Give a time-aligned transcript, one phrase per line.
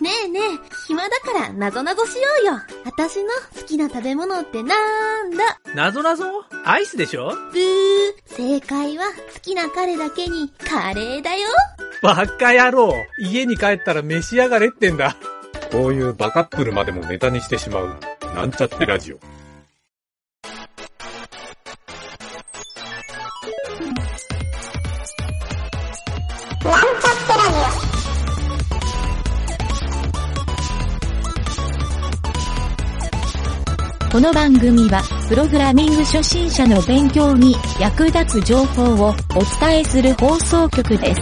[0.00, 0.42] ねえねえ、
[0.86, 2.52] 暇だからなぞなぞしようよ。
[2.84, 5.58] 私の好きな食べ物ってなんだ？
[5.74, 6.24] なぞなぞ？
[6.64, 7.30] アイスでしょ？
[7.52, 8.14] ブー。
[8.26, 11.48] 正解は好きな彼だけにカレーだよ。
[12.02, 15.16] バカ野郎家に帰ったら召し上がれってんだ。
[15.72, 17.96] こういうバカップルまでもネタにしてしまう、
[18.34, 19.18] なんちゃってラジオ。
[34.18, 39.14] この番組は、プログラミング初心者の勉強に役立つ情報をお
[39.60, 41.14] 伝えする放送局で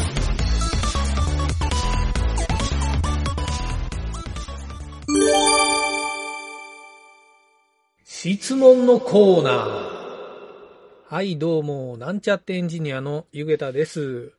[8.06, 8.30] す。
[8.32, 11.14] 質問のコーナー。
[11.14, 14.32] はい、どうも、なんちゃってエンジニアのゆげたです。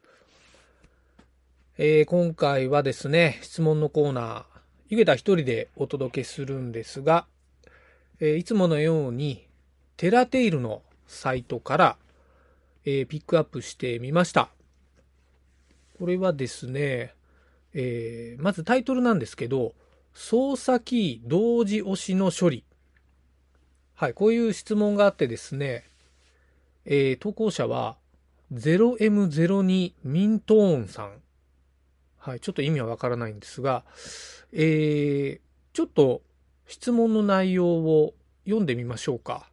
[1.77, 4.43] えー、今回はですね、質問のコーナー、
[4.89, 7.27] ゆげた一人でお届けするんですが、
[8.19, 9.47] えーいつものように、
[9.95, 11.97] テラテイルのサイトから、
[12.85, 14.49] えーピックアップしてみました。
[15.99, 17.13] これはですね、
[17.73, 19.75] えーまずタイトルなんですけど、
[20.13, 22.63] 操作キー同時押しの処理。
[23.93, 25.85] はい、こういう質問があってですね、
[26.85, 27.97] えー投稿者は
[28.53, 31.21] 0M02 ミントーンさん。
[32.17, 33.83] はい、ちょっと意味はわからないんですが、
[34.51, 36.23] えーちょっと
[36.67, 38.13] 質問の内容を
[38.45, 39.49] 読んでみましょうか。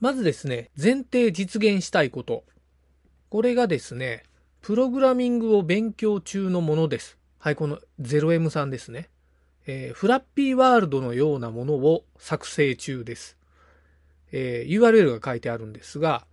[0.00, 2.44] まずですね、前提実現したいこと。
[3.30, 4.24] これがですね、
[4.60, 7.18] プログラミングを勉強中のものです。
[7.38, 9.08] はい、この 0M さんですね。
[9.66, 13.36] えーフラッピーワールドのようなものを作成中です。
[14.32, 16.26] えー URL が書いてあるんですが、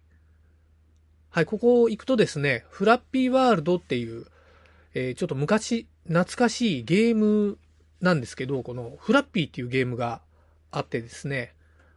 [1.31, 4.25] はい、ここ行くとですね、フラッピーワールドっていう、
[4.95, 7.59] えーちょっと昔、懐かしいゲーム
[8.01, 10.23] なんですけど、このフラッピーっていうゲームが
[10.71, 11.53] あってですね、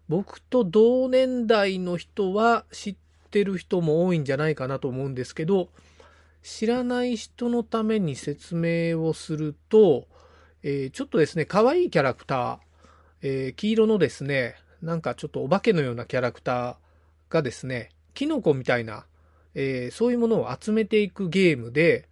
[0.09, 2.95] 僕と同年代の人は知っ
[3.31, 5.69] てる人も多いんじゃないかなと思うんですけど、
[6.41, 10.07] 知らない人のために説明をすると、
[10.63, 12.57] えーちょっとですね、可愛いキャラクター、
[13.21, 16.75] えー黄色のですね、なんかちょっとお化けのようなキャラクター
[17.29, 19.05] がですね、キノコみたいな、
[19.55, 22.07] えーそういうものを集めていくゲームで、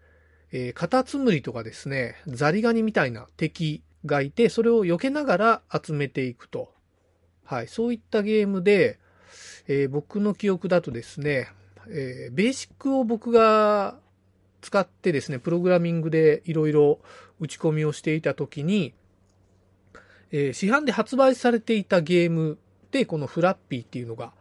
[0.51, 6.71] えーカタツムリとかですね、ザリガニみたいな敵がいて、それを避けながら集めていくと。
[7.43, 8.99] はい、そういったゲームで、
[9.67, 11.47] えー僕の記憶だとですね、
[11.89, 13.99] えーベーシックを僕が
[14.61, 16.99] 使ってですね、プログラミングでいろいろ
[17.39, 18.93] 打ち込みをしていたときに、
[20.31, 22.57] えー市販で発売されていたゲーム
[22.91, 24.33] で、このフラッピーっていうのが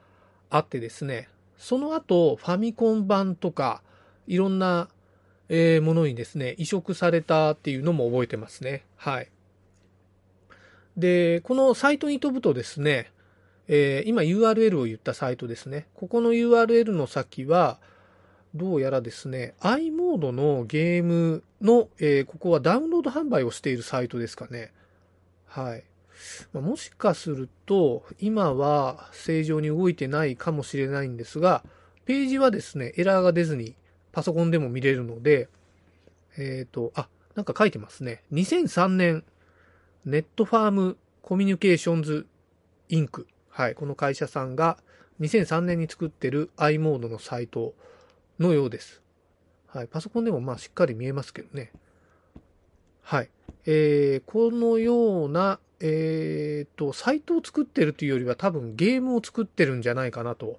[0.51, 1.29] あってですね、
[1.59, 3.83] その後、ファミコン版とか、
[4.27, 4.89] いろんな、
[5.49, 8.85] えーものにですね、移植されたっていうのも覚えてますね。
[8.97, 9.31] はい。
[10.97, 13.13] で、このサイトに飛ぶとですね、
[13.69, 15.87] えー今 URL を言ったサイトですね。
[15.95, 17.79] ここの URL の先は、
[18.57, 24.73] どうやらですね、i モードのゲームの、えーここはダウンロード販売をしているサイトですかね。
[25.47, 25.85] はい。
[26.53, 31.63] まもしかすると、今は正常に動いてないかもしれないんですが、
[32.05, 33.75] ページはですね、エラーが出ずに
[34.13, 35.49] パソコンでも見れるので、
[36.39, 38.23] えっ、と、あ、なんか書いてますね。
[38.33, 39.25] 2003年、
[40.05, 42.27] ネットファームコミュニケーションズ
[42.89, 43.27] インク。
[43.49, 43.75] はい。
[43.75, 44.79] この会社さんが
[45.21, 47.75] 2003年に作ってる i モードのサイト
[48.39, 49.03] のようです。
[49.67, 49.89] はい。
[49.89, 51.73] パソコンでもまあしっかり見えますけどね。
[53.03, 53.31] はい。
[53.67, 60.59] えー、このような、えーと、サイトを作ってるというよりは多分ゲームを作ってるんじゃないかなと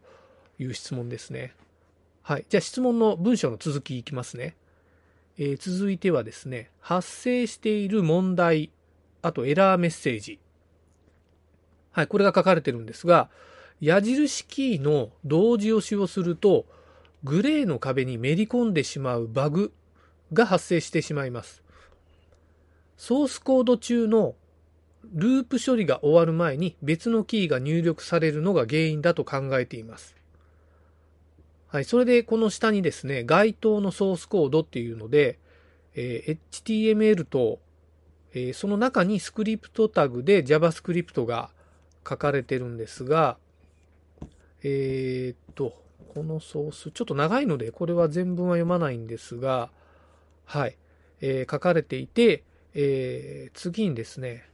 [0.59, 1.53] いう質問ですね。
[2.21, 2.45] はい。
[2.49, 4.55] じゃあ質問の文章の続きいきますね。
[5.37, 8.71] えー続いてはですね、発生している問題、
[9.21, 10.39] あとエラーメッセージ。
[11.91, 13.29] はい、これが書かれてるんですが、
[13.79, 16.65] 矢印キーの同時押しをすると、
[17.23, 19.73] グレーの壁にめり込んでしまうバグ
[20.33, 21.63] が発生してしまいます。
[22.97, 24.35] ソースコード中の
[25.13, 30.15] ループ処理が終わる前に別のキーが入力されるのが原因だと考えています。
[31.67, 35.37] はい、それでこの下にですね、該当のソースコードっていうので、
[35.95, 37.59] えー HTML と、
[38.33, 41.49] えーその中にスクリプトタグで JavaScript が
[42.07, 43.37] 書かれてるんですが、
[44.63, 45.73] えーっと、
[46.17, 49.69] このソース、ちょっと長いので、これは全文は読まないんですが、
[50.45, 50.75] はい。
[51.21, 52.43] えー書かれていて、
[52.73, 54.49] えー次にですね、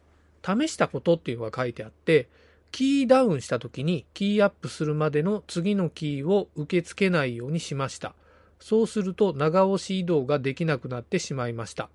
[0.45, 2.27] 試したことっていうのが書いてあって、
[2.73, 8.13] キーダウンした時にキーアップするまでの次のキーを受け付けないようにしました。
[8.59, 11.89] そうすると長押し移動ができなくなってしまいました。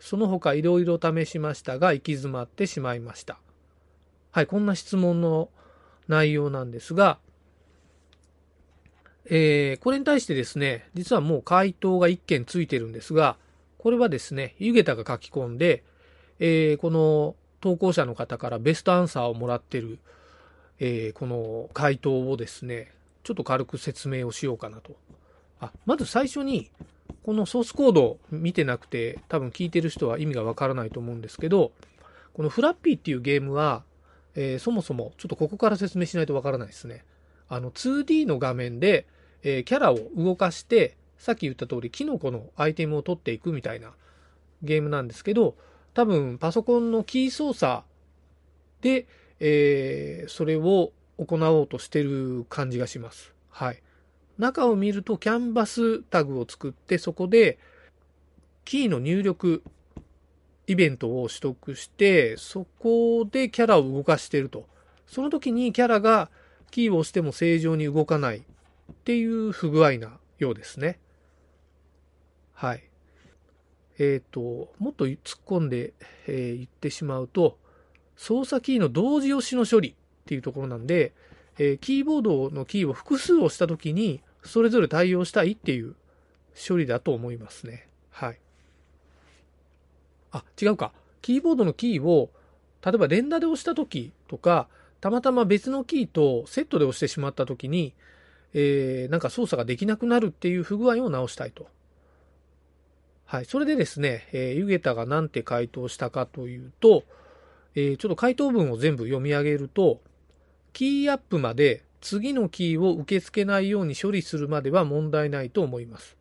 [0.00, 3.38] その他いろいろ試しましたが行き詰まってしまいました。
[4.32, 5.50] はい、こんな質問の
[6.08, 7.18] 内容なんですが、
[9.26, 13.36] えーこれに対してですね、実はもう回答が1件ついてるんですが、
[13.78, 15.82] これはですね、ゆげたが書き込んで、
[16.38, 19.98] えーこの投稿者の方からベストアンサーをもらってる、
[20.78, 22.92] えーこの回答をですね、
[23.22, 24.96] ちょっと軽く説明をしようかなと。
[25.60, 26.70] あ、まず最初に、
[27.22, 31.72] このソースコードを見てなくて、多分聞いてる人は意味がわからないと思うんですけど、
[32.34, 33.82] このフラッピーっていうゲームは、
[34.34, 37.04] えーそもそも、ちょっとここから説明しないとわからないですね。
[37.48, 39.06] あの、2D の画面で、
[39.42, 43.92] えーキャラを動かして、さっき言った通り、キノコのアイテムを取っていくみたいな
[44.62, 45.56] ゲームなんですけど、
[45.92, 47.82] 多分、パソコンのキー操作
[48.80, 49.06] で、
[49.40, 53.32] えーそれを行おうとしてる感じがします。
[53.50, 53.82] はい。
[54.38, 57.58] 中を見ると、キャンバスタグを作って、そこで、
[58.64, 59.62] キーの入力
[60.66, 64.66] イベントを取得して、そこでキャラを動かしてると。
[65.06, 66.30] その時にキャラが
[66.70, 68.42] キーを押しても正常に動かないっ
[69.04, 70.98] ていう不具合なようですね。
[72.52, 72.84] はい。
[73.98, 75.92] えっ、と、もっと突っ込んで、
[76.26, 77.58] えー言ってしまうと、
[78.16, 79.94] 操作キーの同時押しの処理っ
[80.26, 81.12] ていうところなんで、
[81.58, 85.94] えーキーボードのキーを複数押した時に、それぞれ対応したいっていう
[86.68, 87.88] 処理だと思いますね。
[88.10, 88.38] はい。
[90.32, 90.92] あ、違うか。
[91.22, 92.30] キーボードのキーを、
[92.84, 94.68] 例えば連打で押した時とか、
[95.04, 97.92] たまたま別のキーとセットで押してしまった時に、
[98.54, 101.66] えーなんか操作ができなくなるっていう不具合を直したいと。
[103.26, 103.44] はい。
[103.44, 107.04] それでですね、えー、ゆげたが何て回答したかというと、
[107.74, 110.00] えーちょっと回答文を全部読み上げると、
[110.72, 116.16] キーアップまで次のキーを受け付けないように処理するまでは問題ないと思います。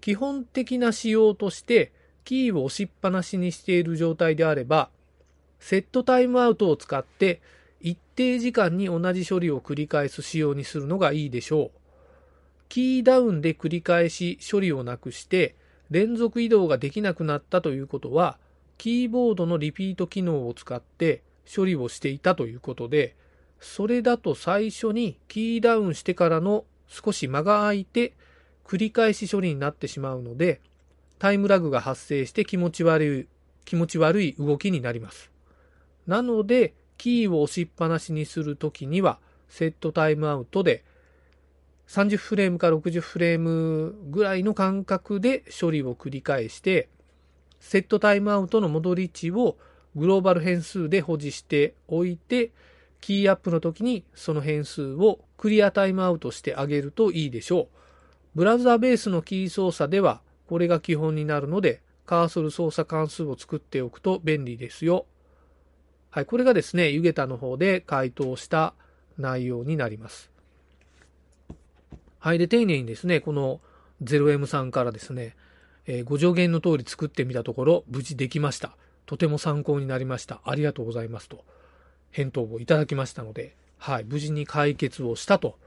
[0.00, 1.92] 基本的な仕様として、
[2.24, 4.88] キーを押しっぱなしにしている状態であれば、
[5.58, 7.42] セットタイムアウトを使って
[7.80, 11.78] 一定時間に同じ処理を繰り返す仕様にするのがいいでしょう。
[12.68, 15.56] キーダウンで繰り返し処理をなくして
[15.90, 18.38] 連続移動ができなくなったということは、
[18.78, 21.22] キーボードのリピート機能を使って
[21.52, 23.16] 処理をしていたということで、
[23.58, 28.14] それだと最初にキーダウンしてからの少し間が空いて
[28.64, 30.60] 繰り返し処理になってしまうので、
[31.18, 33.26] タイムラグが発生して気持ち悪い、
[33.64, 35.30] 気持ち悪い動きになります。
[36.06, 39.18] なので、キーを押しっぱなしにするときには、
[39.48, 40.84] セットタイムアウトで、
[41.88, 46.90] 30フレームか60フレームぐらいの間隔で処理を繰り返して、
[47.58, 49.56] セットタイムアウトの戻り値を
[49.96, 52.50] グローバル変数で保持しておいて、
[53.00, 57.68] キーアップの時にその変数をクリアタイムアウトしてあげるといいでしょう。
[58.34, 65.06] ブラウザベースのキー操作ではこれが基本になるので、カーソル操作関数を作っておくと便利ですよ。
[66.10, 68.74] はい、これがですね、ユゲタの方で回答した
[69.16, 70.30] 内容になります。
[72.18, 73.60] はい、で、丁寧にですね、この
[74.02, 75.36] 0M さんからですね、
[75.86, 78.76] えーご助言の通り作ってみたところ、無事できました。
[79.06, 80.40] とても参考になりました。
[80.44, 81.44] ありがとうございますと、
[82.10, 85.58] 返答をいただきましたので、はい、無事に解決をしたと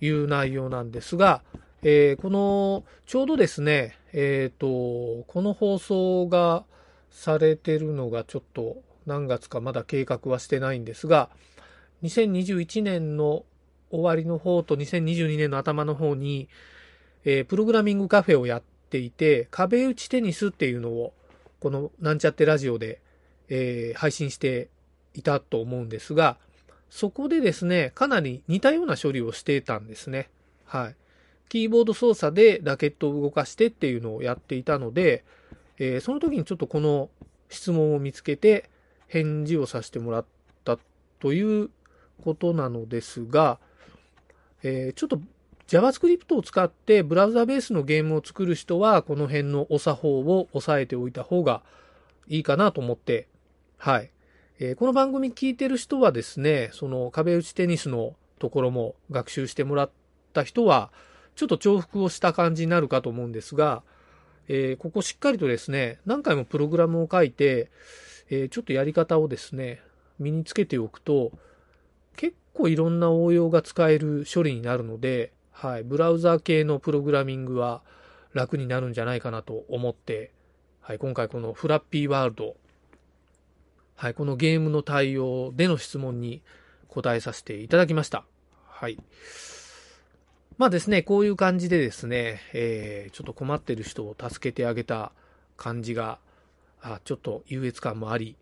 [0.00, 1.42] いう内容なんですが、
[1.82, 6.64] えーこの、ちょうどですね、えっ、と、この放送が
[7.10, 11.30] されてるのがちょっと何月かまだ計画はしてないんですが、
[12.04, 13.44] 2021年の
[13.90, 16.48] 終わりの方と2022年の頭の方に、
[17.24, 21.12] えープログラミングカフェをやっていて、壁打ちテニスっていうのを、
[21.58, 23.00] このなんちゃってラジオで、
[23.48, 24.68] えー配信して
[25.14, 26.38] いたと思うんですが、
[26.88, 30.30] そこでですね、かなり似たような処理をしてたんですね。
[30.64, 30.96] はい。
[31.48, 35.24] キーボード操作でラケットを動かしてっていうのをやっていたので、
[35.78, 37.10] えーその時にちょっとこの
[37.48, 38.69] 質問を見つけて
[39.10, 40.24] 返事をさせてもらっ
[40.64, 40.78] た
[41.18, 41.70] という
[42.22, 43.58] ことなのですが、
[44.62, 45.20] えーちょっと
[45.66, 51.62] JavaScript を使ってブラウザベースのゲームを作る人はこの辺のお作法を押さえておいた方が
[52.26, 53.28] いいかなと思って、
[53.78, 54.10] はい。
[54.58, 59.90] えーこの番組聞いてる人はですね、その壁打ちテニスのところも学習してもらっ
[60.32, 60.90] た人は、
[61.36, 63.82] ちょっと重複をした感じになるかと思うんですが、
[64.48, 67.70] えーここしっかりとですね、何回もプログラムを書いて、
[68.30, 69.82] えーちょっとやり方をですね、
[70.18, 71.32] 身につけておくと、
[72.16, 77.82] 結構いろんな応用が使える処理になるので、はい、ブラウザー系のプログラミングは
[78.32, 80.32] 楽になるんじゃないかなと思って、
[80.80, 82.56] はい、今回このフラッピーワールド、
[83.96, 86.42] はい、このゲームの対応での質問に
[86.88, 88.24] 答えさせていただきました。
[88.66, 88.96] はい。
[90.56, 95.12] まあですね、こういう感じでですね、えーちょっと困ってる人を助けてあげた
[95.56, 96.18] 感じが、
[96.82, 98.36] あちょっと優越感もあり、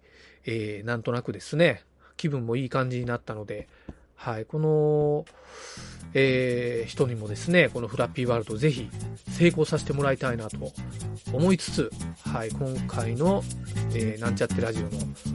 [0.45, 1.83] えーなんとなくですね、
[2.17, 3.69] 気分もいい感じになったので、
[4.15, 5.25] はい、この、
[6.15, 8.89] えー人にもですね、このフラッピーワールドぜひ
[9.31, 10.73] 成功させてもらいたいなと
[11.33, 11.91] 思いつつ、
[12.25, 13.43] はい、今回の、
[13.95, 14.91] えーなんちゃってラジオの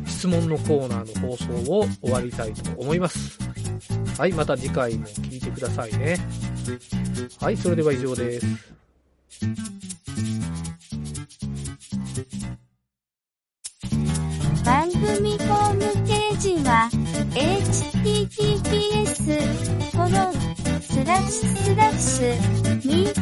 [0.06, 3.38] 質問のコーナーの放送を終わりたいと思います。
[4.18, 6.18] はい、また次回も聞いてくださいね。
[7.40, 8.46] はい、それでは以上です。
[21.34, 23.22] スラッシュスミート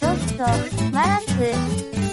[0.00, 0.42] ドット
[0.90, 1.54] マーク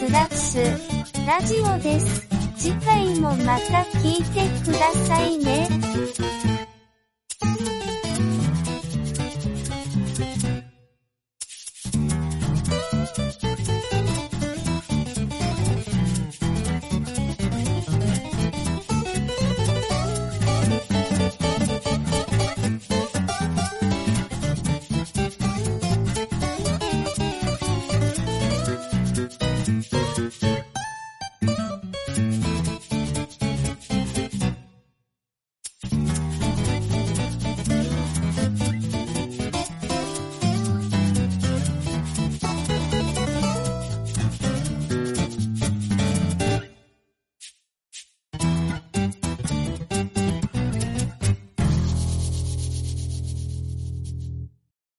[0.05, 2.27] スラッシュラジオです。
[2.55, 5.67] 次回もまた聞いてくださいね。